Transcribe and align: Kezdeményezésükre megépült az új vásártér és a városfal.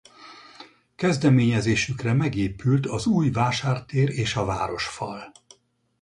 Kezdeményezésükre 0.95 2.13
megépült 2.13 2.85
az 2.85 3.05
új 3.05 3.29
vásártér 3.31 4.09
és 4.09 4.35
a 4.35 4.45
városfal. 4.45 5.31